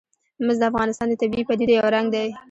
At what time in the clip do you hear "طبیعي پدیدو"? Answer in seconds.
1.21-1.73